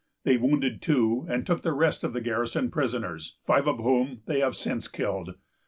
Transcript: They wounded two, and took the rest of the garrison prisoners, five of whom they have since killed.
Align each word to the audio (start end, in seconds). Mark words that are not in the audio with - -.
They 0.23 0.35
wounded 0.35 0.81
two, 0.81 1.27
and 1.29 1.45
took 1.45 1.61
the 1.61 1.73
rest 1.73 2.03
of 2.03 2.13
the 2.13 2.21
garrison 2.21 2.71
prisoners, 2.71 3.37
five 3.45 3.67
of 3.67 3.77
whom 3.77 4.21
they 4.25 4.39
have 4.39 4.55
since 4.55 4.87
killed. 4.87 5.35